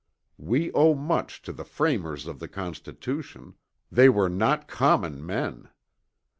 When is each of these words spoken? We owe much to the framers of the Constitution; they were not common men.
We 0.39 0.71
owe 0.71 0.95
much 0.95 1.43
to 1.43 1.53
the 1.53 1.63
framers 1.63 2.25
of 2.25 2.39
the 2.39 2.47
Constitution; 2.47 3.53
they 3.91 4.09
were 4.09 4.29
not 4.29 4.67
common 4.67 5.23
men. 5.23 5.69